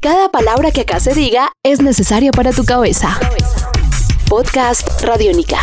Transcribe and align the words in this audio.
Cada 0.00 0.28
palabra 0.28 0.70
que 0.70 0.82
acá 0.82 1.00
se 1.00 1.12
diga 1.12 1.50
es 1.64 1.82
necesaria 1.82 2.30
para 2.30 2.52
tu 2.52 2.64
cabeza. 2.64 3.18
Podcast 4.28 5.02
Radiónica. 5.02 5.58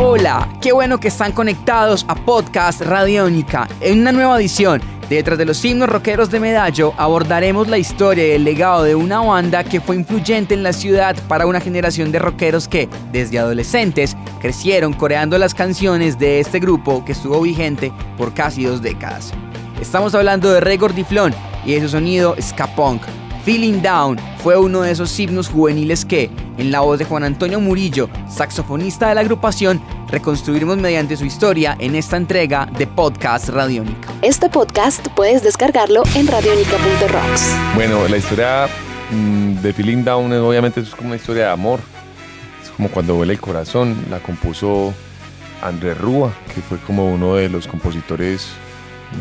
Hola, 0.00 0.48
qué 0.62 0.72
bueno 0.72 0.98
que 0.98 1.08
están 1.08 1.32
conectados 1.32 2.06
a 2.08 2.14
Podcast 2.14 2.80
Radiónica 2.80 3.68
en 3.82 4.00
una 4.00 4.12
nueva 4.12 4.38
edición. 4.38 4.80
Detrás 5.10 5.36
de 5.36 5.44
los 5.44 5.62
himnos 5.62 5.90
rockeros 5.90 6.30
de 6.30 6.40
Medallo 6.40 6.94
abordaremos 6.96 7.68
la 7.68 7.76
historia 7.76 8.26
y 8.26 8.30
el 8.30 8.44
legado 8.44 8.82
de 8.82 8.94
una 8.94 9.20
banda 9.20 9.62
que 9.62 9.82
fue 9.82 9.96
influyente 9.96 10.54
en 10.54 10.62
la 10.62 10.72
ciudad 10.72 11.16
para 11.28 11.46
una 11.46 11.60
generación 11.60 12.10
de 12.12 12.20
rockeros 12.20 12.66
que, 12.66 12.88
desde 13.12 13.38
adolescentes, 13.38 14.16
crecieron 14.40 14.94
coreando 14.94 15.36
las 15.36 15.52
canciones 15.52 16.18
de 16.18 16.40
este 16.40 16.60
grupo 16.60 17.04
que 17.04 17.12
estuvo 17.12 17.42
vigente 17.42 17.92
por 18.16 18.32
casi 18.32 18.64
dos 18.64 18.80
décadas. 18.80 19.34
Estamos 19.84 20.14
hablando 20.14 20.50
de 20.50 20.60
Ray 20.60 20.78
Gordiflón 20.78 21.34
y 21.66 21.74
de 21.74 21.82
su 21.82 21.90
sonido 21.90 22.34
ska 22.40 22.74
punk. 22.74 23.02
Feeling 23.44 23.82
Down 23.82 24.18
fue 24.42 24.56
uno 24.56 24.80
de 24.80 24.90
esos 24.90 25.20
himnos 25.20 25.50
juveniles 25.50 26.06
que, 26.06 26.30
en 26.56 26.72
la 26.72 26.80
voz 26.80 26.98
de 26.98 27.04
Juan 27.04 27.22
Antonio 27.22 27.60
Murillo, 27.60 28.08
saxofonista 28.26 29.10
de 29.10 29.14
la 29.14 29.20
agrupación, 29.20 29.82
reconstruiremos 30.08 30.78
mediante 30.78 31.18
su 31.18 31.26
historia 31.26 31.76
en 31.78 31.96
esta 31.96 32.16
entrega 32.16 32.66
de 32.78 32.86
Podcast 32.86 33.50
Radiónica. 33.50 34.08
Este 34.22 34.48
podcast 34.48 35.06
puedes 35.08 35.42
descargarlo 35.42 36.02
en 36.14 36.28
radionica.rocks. 36.28 37.54
Bueno, 37.74 38.08
la 38.08 38.16
historia 38.16 38.66
mm, 39.10 39.56
de 39.56 39.72
Feeling 39.74 40.02
Down 40.02 40.32
es, 40.32 40.40
obviamente 40.40 40.80
es 40.80 40.94
como 40.94 41.08
una 41.08 41.16
historia 41.16 41.44
de 41.44 41.52
amor. 41.52 41.78
Es 42.62 42.70
como 42.70 42.88
cuando 42.88 43.16
huele 43.16 43.34
el 43.34 43.40
corazón. 43.40 44.06
La 44.10 44.18
compuso 44.20 44.94
Andrés 45.62 45.98
Rúa, 45.98 46.32
que 46.54 46.62
fue 46.62 46.78
como 46.78 47.12
uno 47.12 47.34
de 47.34 47.50
los 47.50 47.68
compositores 47.68 48.48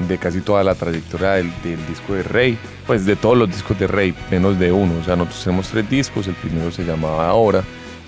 de 0.08 0.18
casi 0.18 0.42
toda 0.42 0.64
la 0.64 0.76
trayectoria 0.76 1.32
del, 1.32 1.52
disco 1.88 2.14
de 2.14 2.24
Rey, 2.24 2.58
pues 2.86 3.06
de 3.06 3.16
todos 3.16 3.38
los 3.38 3.50
discos 3.50 3.77
de 3.80 3.88
Rey, 3.88 4.13
menos 4.32 4.60
de 4.60 4.72
uno. 4.72 4.94
O 5.02 5.04
sea, 5.04 5.16
nosotros 5.16 5.44
tenemos 5.44 5.68
tres 5.70 5.90
discos, 5.90 6.27
el 6.27 6.35
primero 6.35 6.72
se 6.72 6.84
llamaba 6.84 7.27
Ahora, 7.27 7.63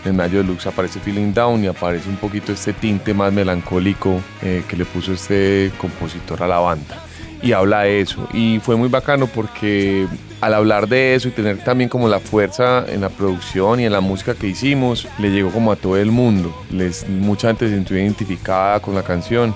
en 0.05 0.15
Mayo 0.15 0.37
Deluxe 0.37 0.67
aparece 0.67 0.99
Feeling 0.99 1.33
Down 1.33 1.63
y 1.63 1.67
aparece 1.67 2.09
un 2.09 2.17
poquito 2.17 2.51
este 2.51 2.73
tinte 2.73 3.13
más 3.13 3.33
melancólico 3.33 4.21
eh, 4.43 4.63
que 4.67 4.77
le 4.77 4.85
puso 4.85 5.13
este 5.13 5.71
compositor 5.77 6.43
a 6.43 6.47
la 6.47 6.59
banda. 6.59 7.01
Y 7.41 7.51
habla 7.51 7.81
de 7.81 8.01
eso. 8.01 8.27
Y 8.33 8.59
fue 8.59 8.75
muy 8.75 8.89
bacano 8.89 9.27
porque 9.27 10.07
al 10.41 10.53
hablar 10.53 10.87
de 10.87 11.15
eso 11.15 11.27
y 11.27 11.31
tener 11.31 11.63
también 11.63 11.89
como 11.89 12.07
la 12.07 12.19
fuerza 12.19 12.85
en 12.87 13.01
la 13.01 13.09
producción 13.09 13.79
y 13.79 13.85
en 13.85 13.91
la 13.91 14.01
música 14.01 14.35
que 14.35 14.47
hicimos, 14.47 15.07
le 15.19 15.31
llegó 15.31 15.51
como 15.51 15.71
a 15.71 15.75
todo 15.75 15.97
el 15.97 16.11
mundo. 16.11 16.55
Les, 16.71 17.07
mucha 17.07 17.47
gente 17.49 17.67
se 17.67 17.75
sintió 17.75 17.97
identificada 17.97 18.79
con 18.79 18.95
la 18.95 19.03
canción 19.03 19.53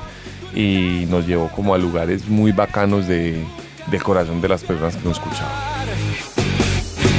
y 0.53 1.05
nos 1.09 1.27
llevó 1.27 1.49
como 1.49 1.73
a 1.73 1.77
lugares 1.77 2.27
muy 2.27 2.51
bacanos 2.51 3.07
de, 3.07 3.43
del 3.91 4.03
corazón 4.03 4.41
de 4.41 4.47
las 4.47 4.63
personas 4.63 4.95
que 4.95 5.07
nos 5.07 5.17
escuchaban. 5.17 5.51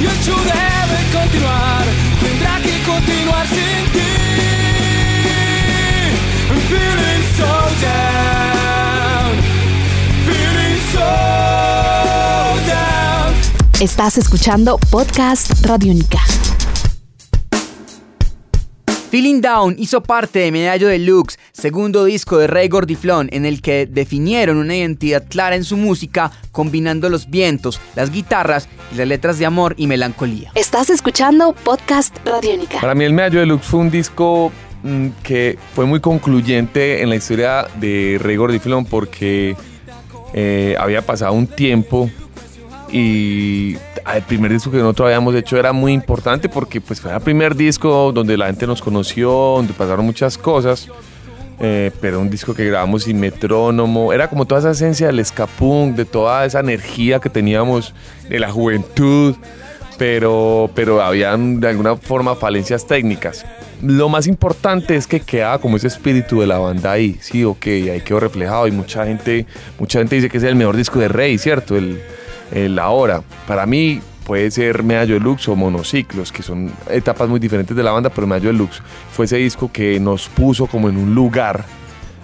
Y 0.01 0.05
el 0.05 0.17
show 0.23 0.37
debe 0.37 1.21
continuar, 1.23 1.85
tendrá 2.21 2.59
que 2.61 2.83
continuar 2.83 3.47
sin 3.47 3.91
ti. 3.93 3.99
Feeling 6.69 7.23
so 7.35 7.51
down, 7.81 9.35
feeling 10.25 10.79
so 10.93 11.05
down. 12.67 13.81
Estás 13.81 14.17
escuchando 14.17 14.77
Podcast 14.89 15.65
Radiónica. 15.65 16.19
Feeling 19.11 19.41
Down 19.41 19.75
hizo 19.77 20.01
parte 20.01 20.39
de 20.39 20.53
Medallo 20.53 20.87
Deluxe, 20.87 21.37
segundo 21.51 22.05
disco 22.05 22.37
de 22.37 22.47
Ray 22.47 22.69
Gordiflón, 22.69 23.27
en 23.33 23.45
el 23.45 23.61
que 23.61 23.85
definieron 23.85 24.55
una 24.55 24.73
identidad 24.73 25.25
clara 25.27 25.57
en 25.57 25.65
su 25.65 25.75
música, 25.75 26.31
combinando 26.53 27.09
los 27.09 27.29
vientos, 27.29 27.81
las 27.93 28.09
guitarras 28.09 28.69
y 28.93 28.95
las 28.95 29.09
letras 29.09 29.37
de 29.37 29.45
amor 29.45 29.73
y 29.75 29.87
melancolía. 29.87 30.53
Estás 30.55 30.89
escuchando 30.89 31.51
Podcast 31.51 32.15
Radiónica. 32.23 32.79
Para 32.79 32.95
mí 32.95 33.03
el 33.03 33.11
Medallo 33.11 33.41
Deluxe 33.41 33.67
fue 33.67 33.81
un 33.81 33.91
disco 33.91 34.49
mm, 34.83 35.07
que 35.23 35.59
fue 35.75 35.85
muy 35.85 35.99
concluyente 35.99 37.01
en 37.01 37.09
la 37.09 37.17
historia 37.17 37.67
de 37.81 38.17
Ray 38.17 38.37
Gordiflón 38.37 38.85
porque 38.85 39.57
eh, 40.33 40.77
había 40.79 41.01
pasado 41.01 41.33
un 41.33 41.47
tiempo 41.47 42.09
y 42.89 43.75
el 44.15 44.23
primer 44.23 44.51
disco 44.51 44.71
que 44.71 44.77
nosotros 44.77 45.07
habíamos 45.07 45.35
hecho 45.35 45.57
era 45.57 45.73
muy 45.73 45.93
importante 45.93 46.49
porque 46.49 46.81
pues 46.81 46.99
fue 47.01 47.13
el 47.13 47.21
primer 47.21 47.55
disco 47.55 48.11
donde 48.11 48.37
la 48.37 48.47
gente 48.47 48.67
nos 48.67 48.81
conoció, 48.81 49.31
donde 49.57 49.73
pasaron 49.73 50.05
muchas 50.05 50.37
cosas, 50.37 50.87
eh, 51.59 51.91
pero 52.01 52.19
un 52.19 52.29
disco 52.29 52.53
que 52.53 52.65
grabamos 52.65 53.03
sin 53.03 53.19
metrónomo, 53.19 54.13
era 54.13 54.27
como 54.27 54.45
toda 54.45 54.61
esa 54.61 54.71
esencia 54.71 55.07
del 55.07 55.19
escapunk, 55.19 55.95
de 55.95 56.05
toda 56.05 56.45
esa 56.45 56.59
energía 56.59 57.19
que 57.19 57.29
teníamos 57.29 57.93
de 58.29 58.39
la 58.39 58.51
juventud, 58.51 59.35
pero, 59.97 60.69
pero 60.73 61.01
habían 61.01 61.59
de 61.59 61.69
alguna 61.69 61.95
forma 61.95 62.35
falencias 62.35 62.87
técnicas. 62.87 63.45
Lo 63.83 64.09
más 64.09 64.27
importante 64.27 64.95
es 64.95 65.07
que 65.07 65.19
quedaba 65.19 65.59
como 65.59 65.77
ese 65.77 65.87
espíritu 65.87 66.41
de 66.41 66.47
la 66.47 66.59
banda 66.59 66.91
ahí, 66.91 67.17
sí, 67.19 67.43
ok, 67.43 67.65
ahí 67.65 68.01
quedó 68.01 68.19
reflejado 68.19 68.67
y 68.67 68.71
mucha 68.71 69.05
gente, 69.05 69.45
mucha 69.79 69.99
gente 69.99 70.15
dice 70.15 70.29
que 70.29 70.37
es 70.37 70.43
el 70.43 70.55
mejor 70.55 70.75
disco 70.77 70.99
de 70.99 71.07
Rey, 71.07 71.37
¿cierto? 71.37 71.77
El, 71.77 71.99
la 72.51 72.89
hora. 72.89 73.21
Para 73.47 73.65
mí 73.65 74.01
puede 74.25 74.51
ser 74.51 74.83
Medallo 74.83 75.15
Deluxe 75.15 75.49
o 75.49 75.55
Monociclos, 75.55 76.31
que 76.31 76.43
son 76.43 76.71
etapas 76.89 77.27
muy 77.27 77.39
diferentes 77.39 77.75
de 77.75 77.83
la 77.83 77.91
banda, 77.91 78.09
pero 78.09 78.27
Medallo 78.27 78.51
Deluxe 78.51 78.81
fue 79.11 79.25
ese 79.25 79.37
disco 79.37 79.71
que 79.71 79.99
nos 79.99 80.27
puso 80.29 80.67
como 80.67 80.89
en 80.89 80.97
un 80.97 81.15
lugar 81.15 81.65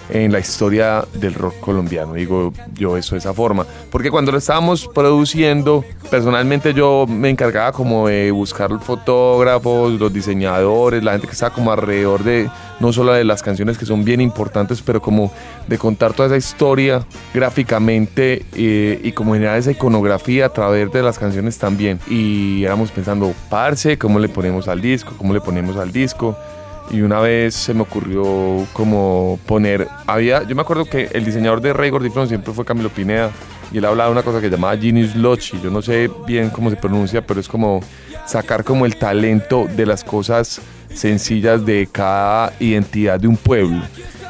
en 0.09 0.31
la 0.31 0.39
historia 0.39 1.05
del 1.13 1.33
rock 1.33 1.59
colombiano, 1.59 2.13
digo 2.13 2.53
yo 2.73 2.97
eso 2.97 3.15
de 3.15 3.19
esa 3.19 3.33
forma, 3.33 3.65
porque 3.91 4.09
cuando 4.09 4.31
lo 4.31 4.37
estábamos 4.37 4.87
produciendo, 4.87 5.83
personalmente 6.09 6.73
yo 6.73 7.05
me 7.07 7.29
encargaba 7.29 7.71
como 7.71 8.07
de 8.07 8.31
buscar 8.31 8.71
fotógrafos, 8.79 9.99
los 9.99 10.13
diseñadores, 10.13 11.03
la 11.03 11.11
gente 11.11 11.27
que 11.27 11.33
estaba 11.33 11.53
como 11.53 11.71
alrededor 11.71 12.23
de 12.23 12.49
no 12.79 12.93
solo 12.93 13.13
de 13.13 13.23
las 13.23 13.41
canciones 13.41 13.77
que 13.77 13.85
son 13.85 14.03
bien 14.03 14.21
importantes, 14.21 14.81
pero 14.81 15.01
como 15.01 15.31
de 15.67 15.77
contar 15.77 16.13
toda 16.13 16.27
esa 16.27 16.37
historia 16.37 17.05
gráficamente 17.33 18.45
eh, 18.55 18.99
y 19.03 19.11
como 19.11 19.33
generar 19.33 19.57
esa 19.57 19.71
iconografía 19.71 20.45
a 20.47 20.49
través 20.49 20.91
de 20.91 21.01
las 21.01 21.17
canciones 21.17 21.57
también. 21.57 21.99
Y 22.07 22.63
éramos 22.63 22.91
pensando, 22.91 23.33
parce, 23.49 23.97
¿cómo 23.97 24.19
le 24.19 24.29
ponemos 24.29 24.67
al 24.67 24.81
disco? 24.81 25.13
¿Cómo 25.17 25.33
le 25.33 25.41
ponemos 25.41 25.77
al 25.77 25.91
disco? 25.91 26.37
Y 26.91 27.01
una 27.01 27.19
vez 27.19 27.55
se 27.55 27.73
me 27.73 27.81
ocurrió 27.81 28.65
como 28.73 29.39
poner, 29.45 29.87
había, 30.05 30.43
yo 30.43 30.55
me 30.55 30.61
acuerdo 30.61 30.85
que 30.85 31.09
el 31.13 31.25
diseñador 31.25 31.61
de 31.61 31.73
Ray 31.73 31.89
Gordiflón 31.89 32.27
siempre 32.27 32.53
fue 32.53 32.65
Camilo 32.65 32.89
Pineda 32.89 33.31
y 33.71 33.77
él 33.79 33.85
hablaba 33.85 34.09
de 34.09 34.13
una 34.13 34.23
cosa 34.23 34.39
que 34.39 34.49
llamaba 34.49 34.77
Genius 34.77 35.15
Loci, 35.15 35.59
yo 35.61 35.69
no 35.69 35.81
sé 35.81 36.09
bien 36.25 36.49
cómo 36.49 36.69
se 36.69 36.77
pronuncia, 36.77 37.21
pero 37.21 37.39
es 37.39 37.47
como 37.47 37.81
sacar 38.25 38.63
como 38.63 38.85
el 38.85 38.95
talento 38.95 39.67
de 39.75 39.85
las 39.85 40.03
cosas 40.03 40.61
sencillas 40.93 41.65
de 41.65 41.87
cada 41.91 42.53
identidad 42.59 43.19
de 43.19 43.27
un 43.27 43.37
pueblo. 43.37 43.81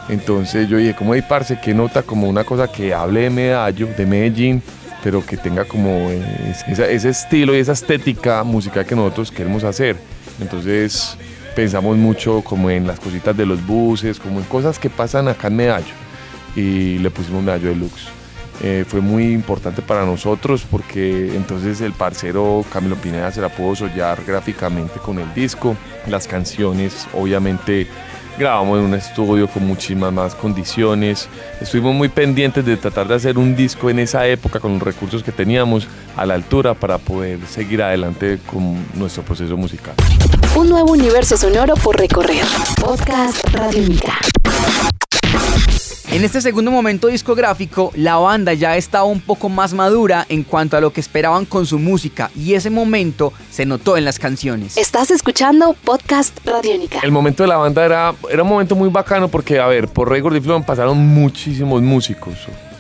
Entonces 0.09 0.69
yo 0.69 0.77
dije, 0.77 0.95
como 0.95 1.13
hay 1.13 1.21
parce 1.21 1.59
que 1.59 1.73
nota 1.73 2.01
como 2.01 2.27
una 2.27 2.43
cosa 2.43 2.67
que 2.67 2.93
hable 2.93 3.21
de 3.21 3.29
Medallo, 3.29 3.87
de 3.97 4.05
Medellín, 4.05 4.63
pero 5.03 5.25
que 5.25 5.37
tenga 5.37 5.65
como 5.65 6.09
ese, 6.49 6.93
ese 6.93 7.09
estilo 7.09 7.55
y 7.55 7.59
esa 7.59 7.73
estética 7.73 8.43
musical 8.43 8.85
que 8.85 8.95
nosotros 8.95 9.31
queremos 9.31 9.63
hacer. 9.63 9.97
Entonces 10.39 11.17
pensamos 11.57 11.97
mucho 11.97 12.43
como 12.43 12.69
en 12.69 12.85
las 12.85 12.99
cositas 12.99 13.35
de 13.35 13.43
los 13.43 13.65
buses, 13.65 14.19
como 14.19 14.37
en 14.37 14.45
cosas 14.45 14.77
que 14.77 14.91
pasan 14.91 15.27
acá 15.27 15.47
en 15.47 15.55
Medallo. 15.55 15.95
Y 16.55 16.99
le 16.99 17.09
pusimos 17.09 17.41
Medallo 17.41 17.69
Deluxe. 17.69 18.09
Eh, 18.61 18.85
fue 18.87 19.01
muy 19.01 19.33
importante 19.33 19.81
para 19.81 20.05
nosotros 20.05 20.63
porque 20.69 21.35
entonces 21.35 21.81
el 21.81 21.93
parcero 21.93 22.63
Camilo 22.71 22.95
Pineda 22.95 23.31
se 23.31 23.41
la 23.41 23.49
pudo 23.49 23.75
sollar 23.75 24.23
gráficamente 24.23 24.99
con 24.99 25.17
el 25.17 25.33
disco. 25.33 25.75
Las 26.07 26.27
canciones 26.27 27.07
obviamente 27.11 27.87
grabamos 28.37 28.77
en 28.77 28.85
un 28.85 28.93
estudio 28.93 29.47
con 29.47 29.65
muchísimas 29.65 30.13
más 30.13 30.35
condiciones. 30.35 31.27
Estuvimos 31.59 31.95
muy 31.95 32.09
pendientes 32.09 32.63
de 32.67 32.77
tratar 32.77 33.07
de 33.07 33.15
hacer 33.15 33.35
un 33.39 33.55
disco 33.55 33.89
en 33.89 33.97
esa 33.97 34.27
época 34.27 34.59
con 34.59 34.73
los 34.73 34.83
recursos 34.83 35.23
que 35.23 35.31
teníamos 35.31 35.87
a 36.15 36.23
la 36.27 36.35
altura 36.35 36.75
para 36.75 36.99
poder 36.99 37.39
seguir 37.47 37.81
adelante 37.81 38.37
con 38.45 38.85
nuestro 38.93 39.23
proceso 39.23 39.57
musical. 39.57 39.95
Un 40.57 40.69
nuevo 40.69 40.93
universo 40.93 41.37
sonoro 41.37 41.75
por 41.75 41.99
recorrer. 41.99 42.43
Podcast 42.81 43.47
Radiónica. 43.53 44.17
En 46.09 46.23
este 46.23 46.41
segundo 46.41 46.71
momento 46.71 47.09
discográfico, 47.09 47.91
la 47.93 48.15
banda 48.15 48.55
ya 48.55 48.75
estaba 48.75 49.03
un 49.03 49.21
poco 49.21 49.49
más 49.49 49.75
madura 49.75 50.25
en 50.29 50.41
cuanto 50.41 50.75
a 50.75 50.81
lo 50.81 50.91
que 50.91 50.99
esperaban 50.99 51.45
con 51.45 51.67
su 51.67 51.77
música 51.77 52.31
y 52.35 52.55
ese 52.55 52.71
momento 52.71 53.33
se 53.51 53.67
notó 53.67 53.97
en 53.97 54.05
las 54.05 54.17
canciones. 54.17 54.77
Estás 54.77 55.11
escuchando 55.11 55.75
Podcast 55.85 56.35
Radiónica. 56.43 57.01
El 57.03 57.11
momento 57.11 57.43
de 57.43 57.49
la 57.49 57.57
banda 57.57 57.85
era, 57.85 58.15
era 58.27 58.41
un 58.41 58.49
momento 58.49 58.75
muy 58.75 58.89
bacano 58.89 59.27
porque, 59.27 59.59
a 59.59 59.67
ver, 59.67 59.87
por 59.87 60.09
Rey 60.09 60.21
Gordiflón 60.21 60.63
pasaron 60.63 60.97
muchísimos 60.97 61.83
músicos. 61.83 62.33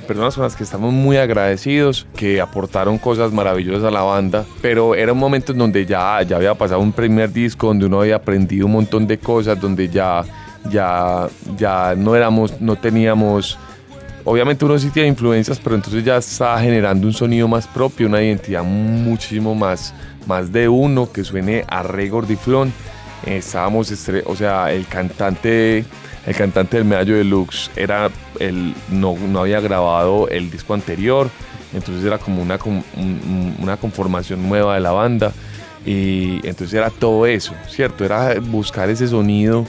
Personas 0.07 0.35
con 0.35 0.43
las 0.45 0.55
que 0.55 0.63
estamos 0.63 0.93
muy 0.93 1.17
agradecidos, 1.17 2.07
que 2.15 2.39
aportaron 2.39 2.97
cosas 2.97 3.31
maravillosas 3.31 3.83
a 3.83 3.91
la 3.91 4.01
banda, 4.01 4.45
pero 4.61 4.95
era 4.95 5.11
un 5.11 5.19
momento 5.19 5.51
en 5.51 5.57
donde 5.57 5.85
ya, 5.85 6.21
ya 6.21 6.37
había 6.37 6.55
pasado 6.55 6.79
un 6.79 6.93
primer 6.93 7.31
disco, 7.31 7.67
donde 7.67 7.85
uno 7.85 8.01
había 8.01 8.15
aprendido 8.15 8.65
un 8.65 8.71
montón 8.71 9.05
de 9.05 9.17
cosas, 9.17 9.59
donde 9.59 9.89
ya 9.89 10.23
ya, 10.69 11.27
ya 11.57 11.95
no 11.95 12.15
éramos, 12.15 12.59
no 12.59 12.75
teníamos 12.75 13.57
obviamente 14.27 14.65
uno 14.65 14.77
sí 14.77 14.89
tiene 14.89 15.07
influencias, 15.07 15.57
pero 15.57 15.75
entonces 15.75 16.03
ya 16.03 16.17
está 16.17 16.59
generando 16.59 17.07
un 17.07 17.13
sonido 17.13 17.47
más 17.47 17.65
propio, 17.65 18.07
una 18.07 18.21
identidad 18.21 18.61
muchísimo 18.61 19.55
más, 19.55 19.93
más 20.25 20.51
de 20.51 20.67
uno, 20.67 21.09
que 21.11 21.23
suene 21.23 21.63
a 21.67 21.81
Rey 21.83 22.09
Gordiflón. 22.09 22.73
Estábamos, 23.25 23.91
o 24.25 24.35
sea, 24.35 24.71
el 24.71 24.87
cantante, 24.87 25.85
el 26.25 26.35
cantante 26.35 26.77
del 26.77 26.85
Medallo 26.85 27.15
Deluxe 27.15 27.71
era 27.75 28.09
el, 28.39 28.73
no, 28.89 29.15
no 29.17 29.39
había 29.39 29.59
grabado 29.59 30.29
el 30.29 30.49
disco 30.49 30.73
anterior, 30.73 31.29
entonces 31.73 32.05
era 32.05 32.17
como 32.17 32.41
una, 32.41 32.57
una 33.59 33.77
conformación 33.77 34.47
nueva 34.47 34.75
de 34.75 34.81
la 34.81 34.91
banda. 34.91 35.33
Y 35.85 36.45
entonces 36.45 36.73
era 36.73 36.89
todo 36.89 37.25
eso, 37.25 37.53
¿cierto? 37.69 38.03
Era 38.03 38.39
buscar 38.41 38.89
ese 38.89 39.07
sonido 39.07 39.65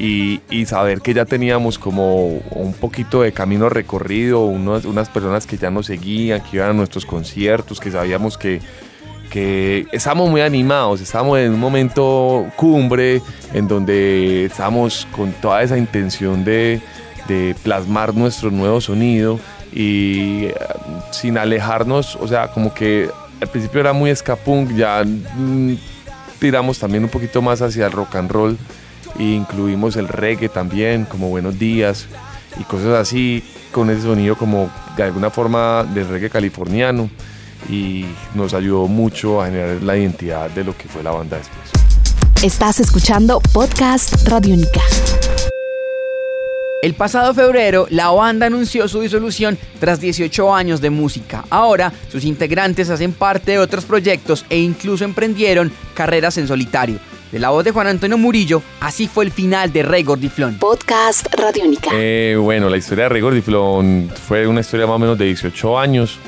y, 0.00 0.40
saber 0.66 1.00
que 1.00 1.12
ya 1.12 1.26
teníamos 1.26 1.78
como 1.78 2.26
un 2.50 2.72
poquito 2.72 3.22
de 3.22 3.32
camino 3.32 3.68
recorrido, 3.68 4.44
unas 4.44 5.08
personas 5.10 5.46
que 5.46 5.58
ya 5.58 5.70
nos 5.70 5.86
seguían, 5.86 6.40
que 6.42 6.56
iban 6.56 6.70
a 6.70 6.72
nuestros 6.72 7.04
conciertos, 7.04 7.80
que 7.80 7.90
sabíamos 7.90 8.38
que, 8.38 8.60
que 9.30 9.86
estábamos 9.92 10.28
muy 10.28 10.40
animados, 10.40 11.00
estábamos 11.00 11.38
en 11.38 11.54
un 11.54 11.60
momento 11.60 12.46
cumbre 12.56 13.22
en 13.54 13.68
donde 13.68 14.46
estábamos 14.46 15.06
con 15.12 15.32
toda 15.32 15.62
esa 15.62 15.78
intención 15.78 16.44
de, 16.44 16.80
de 17.28 17.54
plasmar 17.62 18.14
nuestro 18.14 18.50
nuevo 18.50 18.80
sonido 18.80 19.38
y 19.72 20.46
eh, 20.46 20.54
sin 21.12 21.38
alejarnos, 21.38 22.16
o 22.16 22.26
sea, 22.26 22.48
como 22.48 22.74
que 22.74 23.08
al 23.40 23.48
principio 23.48 23.80
era 23.80 23.92
muy 23.92 24.10
escapunk, 24.10 24.74
ya 24.74 25.04
mm, 25.04 25.74
tiramos 26.40 26.78
también 26.78 27.04
un 27.04 27.10
poquito 27.10 27.40
más 27.40 27.62
hacia 27.62 27.86
el 27.86 27.92
rock 27.92 28.16
and 28.16 28.30
roll 28.30 28.58
e 29.18 29.22
incluimos 29.22 29.96
el 29.96 30.08
reggae 30.08 30.48
también, 30.48 31.04
como 31.04 31.28
Buenos 31.28 31.58
Días 31.58 32.06
y 32.58 32.64
cosas 32.64 32.98
así, 32.98 33.44
con 33.70 33.90
ese 33.90 34.02
sonido 34.02 34.36
como 34.36 34.68
de 34.96 35.04
alguna 35.04 35.30
forma 35.30 35.84
del 35.84 36.08
reggae 36.08 36.30
californiano 36.30 37.08
y 37.68 38.06
nos 38.34 38.54
ayudó 38.54 38.86
mucho 38.88 39.40
a 39.40 39.46
generar 39.46 39.82
la 39.82 39.96
identidad 39.96 40.50
de 40.50 40.64
lo 40.64 40.76
que 40.76 40.88
fue 40.88 41.02
la 41.02 41.10
banda 41.10 41.36
después. 41.36 41.80
Estás 42.42 42.80
escuchando 42.80 43.40
Podcast 43.52 44.26
Radio 44.28 44.54
Única. 44.54 44.80
El 46.82 46.94
pasado 46.94 47.34
febrero, 47.34 47.86
la 47.90 48.08
banda 48.08 48.46
anunció 48.46 48.88
su 48.88 49.02
disolución 49.02 49.58
tras 49.78 50.00
18 50.00 50.54
años 50.54 50.80
de 50.80 50.88
música. 50.88 51.44
Ahora, 51.50 51.92
sus 52.08 52.24
integrantes 52.24 52.88
hacen 52.88 53.12
parte 53.12 53.52
de 53.52 53.58
otros 53.58 53.84
proyectos 53.84 54.46
e 54.48 54.58
incluso 54.58 55.04
emprendieron 55.04 55.70
carreras 55.92 56.38
en 56.38 56.48
solitario. 56.48 56.98
De 57.30 57.38
la 57.38 57.50
voz 57.50 57.64
de 57.64 57.72
Juan 57.72 57.86
Antonio 57.86 58.16
Murillo, 58.16 58.62
así 58.80 59.06
fue 59.06 59.26
el 59.26 59.30
final 59.30 59.70
de 59.70 59.82
Rey 59.82 60.02
Gordiflón. 60.02 60.56
Podcast 60.56 61.26
Radiónica. 61.34 61.90
Eh, 61.92 62.36
bueno, 62.40 62.70
la 62.70 62.78
historia 62.78 63.04
de 63.04 63.08
Rey 63.10 63.20
Gordiflón 63.20 64.10
fue 64.26 64.46
una 64.46 64.60
historia 64.60 64.86
más 64.86 64.96
o 64.96 64.98
menos 64.98 65.18
de 65.18 65.26
18 65.26 65.78
años 65.78 66.18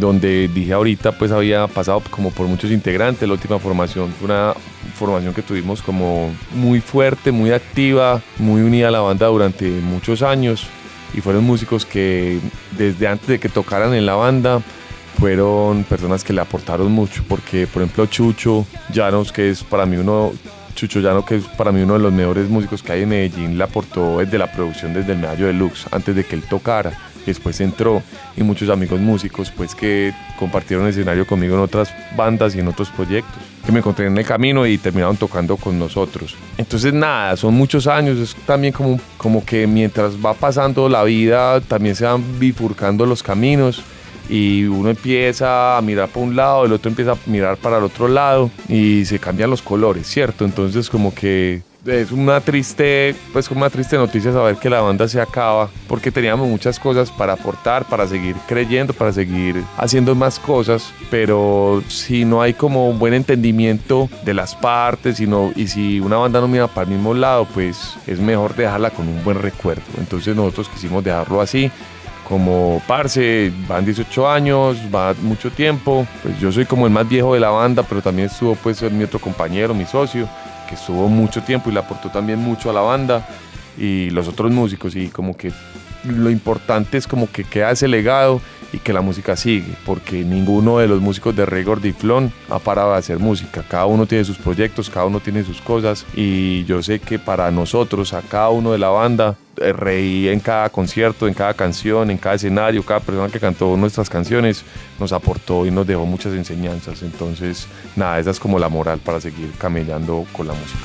donde 0.00 0.48
dije 0.48 0.72
ahorita 0.72 1.12
pues 1.12 1.32
había 1.32 1.66
pasado 1.66 2.02
como 2.10 2.30
por 2.30 2.46
muchos 2.46 2.70
integrantes, 2.70 3.26
la 3.26 3.34
última 3.34 3.58
formación 3.58 4.12
fue 4.18 4.26
una 4.26 4.54
formación 4.94 5.34
que 5.34 5.42
tuvimos 5.42 5.82
como 5.82 6.30
muy 6.54 6.80
fuerte, 6.80 7.32
muy 7.32 7.52
activa, 7.52 8.20
muy 8.38 8.62
unida 8.62 8.88
a 8.88 8.90
la 8.90 9.00
banda 9.00 9.26
durante 9.26 9.68
muchos 9.68 10.22
años. 10.22 10.66
Y 11.14 11.20
fueron 11.20 11.44
músicos 11.44 11.86
que 11.86 12.38
desde 12.76 13.08
antes 13.08 13.28
de 13.28 13.38
que 13.38 13.48
tocaran 13.48 13.94
en 13.94 14.04
la 14.04 14.14
banda 14.14 14.60
fueron 15.18 15.84
personas 15.84 16.22
que 16.22 16.34
le 16.34 16.40
aportaron 16.40 16.92
mucho. 16.92 17.24
Porque 17.26 17.66
por 17.66 17.82
ejemplo 17.82 18.06
Chucho 18.06 18.66
Llanos 18.92 19.32
que 19.32 19.50
es 19.50 19.62
para 19.62 19.86
mí 19.86 19.96
uno 19.96 20.32
Chucho 20.78 21.00
Llano, 21.00 21.24
que 21.24 21.34
es 21.34 21.44
para 21.44 21.72
mí 21.72 21.82
uno 21.82 21.94
de 21.94 21.98
los 21.98 22.12
mejores 22.12 22.48
músicos 22.48 22.84
que 22.84 22.92
hay 22.92 23.02
en 23.02 23.08
Medellín, 23.08 23.58
le 23.58 23.64
aportó 23.64 24.18
desde 24.18 24.38
la 24.38 24.52
producción, 24.52 24.94
desde 24.94 25.10
el 25.10 25.18
medallo 25.18 25.48
deluxe, 25.48 25.88
antes 25.90 26.14
de 26.14 26.22
que 26.22 26.36
él 26.36 26.42
tocara 26.42 26.96
después 27.28 27.60
entró 27.60 28.02
y 28.36 28.42
muchos 28.42 28.68
amigos 28.68 29.00
músicos 29.00 29.52
pues 29.56 29.74
que 29.74 30.12
compartieron 30.38 30.86
escenario 30.86 31.26
conmigo 31.26 31.54
en 31.54 31.60
otras 31.60 31.92
bandas 32.16 32.54
y 32.54 32.60
en 32.60 32.68
otros 32.68 32.90
proyectos 32.90 33.42
que 33.64 33.72
me 33.72 33.80
encontré 33.80 34.06
en 34.06 34.16
el 34.16 34.24
camino 34.24 34.66
y 34.66 34.78
terminaron 34.78 35.18
tocando 35.18 35.58
con 35.58 35.78
nosotros. 35.78 36.34
Entonces 36.56 36.94
nada, 36.94 37.36
son 37.36 37.52
muchos 37.52 37.86
años, 37.86 38.16
es 38.18 38.34
también 38.46 38.72
como, 38.72 38.98
como 39.18 39.44
que 39.44 39.66
mientras 39.66 40.14
va 40.14 40.32
pasando 40.32 40.88
la 40.88 41.04
vida 41.04 41.60
también 41.60 41.94
se 41.94 42.06
van 42.06 42.38
bifurcando 42.38 43.04
los 43.04 43.22
caminos 43.22 43.82
y 44.30 44.64
uno 44.64 44.90
empieza 44.90 45.76
a 45.76 45.82
mirar 45.82 46.08
para 46.08 46.24
un 46.24 46.36
lado, 46.36 46.64
el 46.64 46.72
otro 46.72 46.88
empieza 46.88 47.12
a 47.12 47.18
mirar 47.26 47.56
para 47.58 47.78
el 47.78 47.84
otro 47.84 48.08
lado 48.08 48.50
y 48.68 49.04
se 49.04 49.18
cambian 49.18 49.50
los 49.50 49.60
colores, 49.60 50.06
¿cierto? 50.06 50.46
Entonces 50.46 50.88
como 50.88 51.14
que 51.14 51.62
es 51.90 52.12
una 52.12 52.40
triste, 52.40 53.14
pues 53.32 53.50
una 53.50 53.70
triste 53.70 53.96
noticia 53.96 54.32
saber 54.32 54.56
que 54.56 54.68
la 54.68 54.80
banda 54.80 55.08
se 55.08 55.20
acaba 55.20 55.68
porque 55.86 56.10
teníamos 56.10 56.48
muchas 56.48 56.78
cosas 56.78 57.10
para 57.10 57.32
aportar, 57.32 57.84
para 57.86 58.06
seguir 58.06 58.36
creyendo, 58.46 58.92
para 58.92 59.12
seguir 59.12 59.62
haciendo 59.76 60.14
más 60.14 60.38
cosas, 60.38 60.92
pero 61.10 61.82
si 61.88 62.24
no 62.24 62.42
hay 62.42 62.54
como 62.54 62.88
un 62.88 62.98
buen 62.98 63.14
entendimiento 63.14 64.08
de 64.24 64.34
las 64.34 64.54
partes 64.54 65.20
y 65.20 65.68
si 65.68 66.00
una 66.00 66.16
banda 66.16 66.40
no 66.40 66.48
mira 66.48 66.66
para 66.66 66.88
el 66.88 66.94
mismo 66.94 67.14
lado, 67.14 67.46
pues 67.52 67.96
es 68.06 68.20
mejor 68.20 68.54
dejarla 68.54 68.90
con 68.90 69.08
un 69.08 69.24
buen 69.24 69.40
recuerdo. 69.40 69.82
Entonces 69.98 70.36
nosotros 70.36 70.68
quisimos 70.68 71.02
dejarlo 71.02 71.40
así 71.40 71.70
como 72.28 72.82
parce, 72.86 73.50
van 73.66 73.86
18 73.86 74.28
años, 74.30 74.76
va 74.94 75.14
mucho 75.22 75.50
tiempo, 75.50 76.06
pues 76.22 76.38
yo 76.38 76.52
soy 76.52 76.66
como 76.66 76.86
el 76.86 76.92
más 76.92 77.08
viejo 77.08 77.32
de 77.32 77.40
la 77.40 77.48
banda, 77.48 77.82
pero 77.82 78.02
también 78.02 78.28
estuvo 78.28 78.54
pues 78.56 78.82
mi 78.92 79.04
otro 79.04 79.18
compañero, 79.18 79.72
mi 79.72 79.86
socio, 79.86 80.28
que 80.68 80.74
estuvo 80.74 81.08
mucho 81.08 81.42
tiempo 81.42 81.70
y 81.70 81.72
le 81.72 81.80
aportó 81.80 82.10
también 82.10 82.38
mucho 82.38 82.70
a 82.70 82.72
la 82.72 82.80
banda 82.80 83.26
y 83.76 84.10
los 84.10 84.28
otros 84.28 84.52
músicos 84.52 84.94
y 84.94 85.08
como 85.08 85.36
que 85.36 85.52
lo 86.04 86.30
importante 86.30 86.98
es 86.98 87.06
como 87.06 87.30
que 87.30 87.44
queda 87.44 87.70
ese 87.70 87.88
legado 87.88 88.40
y 88.72 88.78
que 88.78 88.92
la 88.92 89.00
música 89.00 89.36
sigue, 89.36 89.74
porque 89.86 90.24
ninguno 90.24 90.78
de 90.78 90.88
los 90.88 91.00
músicos 91.00 91.34
de 91.34 91.46
Rey 91.46 91.64
Gordiflón 91.64 92.32
ha 92.50 92.58
parado 92.58 92.92
de 92.92 92.98
hacer 92.98 93.18
música. 93.18 93.64
Cada 93.68 93.86
uno 93.86 94.06
tiene 94.06 94.24
sus 94.24 94.38
proyectos, 94.38 94.90
cada 94.90 95.06
uno 95.06 95.20
tiene 95.20 95.44
sus 95.44 95.60
cosas 95.60 96.04
y 96.14 96.64
yo 96.64 96.82
sé 96.82 96.98
que 97.00 97.18
para 97.18 97.50
nosotros, 97.50 98.12
a 98.12 98.22
cada 98.22 98.50
uno 98.50 98.72
de 98.72 98.78
la 98.78 98.88
banda, 98.88 99.36
eh, 99.56 99.72
Rey 99.72 100.28
en 100.28 100.40
cada 100.40 100.68
concierto, 100.68 101.26
en 101.26 101.34
cada 101.34 101.54
canción, 101.54 102.10
en 102.10 102.18
cada 102.18 102.36
escenario, 102.36 102.84
cada 102.84 103.00
persona 103.00 103.28
que 103.28 103.40
cantó 103.40 103.76
nuestras 103.76 104.08
canciones 104.08 104.64
nos 105.00 105.12
aportó 105.12 105.66
y 105.66 105.70
nos 105.70 105.86
dejó 105.86 106.06
muchas 106.06 106.34
enseñanzas. 106.34 107.02
Entonces, 107.02 107.66
nada, 107.96 108.18
esa 108.18 108.30
es 108.30 108.38
como 108.40 108.58
la 108.58 108.68
moral 108.68 108.98
para 108.98 109.20
seguir 109.20 109.50
camellando 109.58 110.26
con 110.32 110.46
la 110.46 110.52
música. 110.52 110.78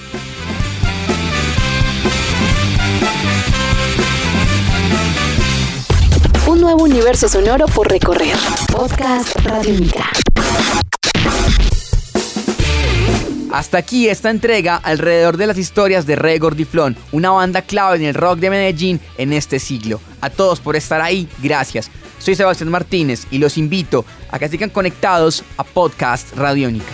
Nuevo 6.64 6.86
universo 6.86 7.28
sonoro 7.28 7.66
por 7.66 7.92
recorrer. 7.92 8.38
Podcast 8.72 9.36
Radio 9.44 9.76
Hasta 13.52 13.78
aquí 13.78 14.08
esta 14.08 14.30
entrega 14.30 14.78
alrededor 14.78 15.36
de 15.36 15.48
las 15.48 15.58
historias 15.58 16.06
de 16.06 16.16
Rey 16.16 16.40
Gordiflón, 16.40 16.96
una 17.12 17.32
banda 17.32 17.64
clave 17.64 17.98
en 17.98 18.04
el 18.04 18.14
rock 18.14 18.40
de 18.40 18.50
Medellín 18.50 19.02
en 19.18 19.34
este 19.34 19.60
siglo. 19.60 20.00
A 20.22 20.30
todos 20.30 20.62
por 20.62 20.78
estar 20.78 21.02
ahí, 21.02 21.28
gracias. 21.42 21.92
Soy 22.18 22.36
Sebastián 22.36 22.70
Martínez 22.70 23.28
y 23.30 23.40
los 23.40 23.58
invito 23.58 24.06
a 24.32 24.40
que 24.40 24.48
sigan 24.48 24.70
conectados 24.70 25.44
a 25.58 25.66
Podcast 25.66 26.34
Radiónica. 26.38 26.94